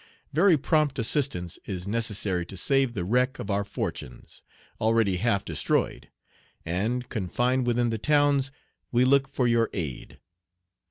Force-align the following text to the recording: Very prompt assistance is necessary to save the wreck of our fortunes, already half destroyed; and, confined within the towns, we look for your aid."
Very 0.33 0.57
prompt 0.57 0.97
assistance 0.97 1.59
is 1.65 1.87
necessary 1.87 2.43
to 2.47 2.57
save 2.57 2.93
the 2.93 3.05
wreck 3.05 3.37
of 3.37 3.51
our 3.51 3.63
fortunes, 3.63 4.41
already 4.79 5.17
half 5.17 5.45
destroyed; 5.45 6.09
and, 6.65 7.07
confined 7.07 7.67
within 7.67 7.91
the 7.91 7.99
towns, 7.99 8.51
we 8.91 9.05
look 9.05 9.27
for 9.27 9.47
your 9.47 9.69
aid." 9.73 10.17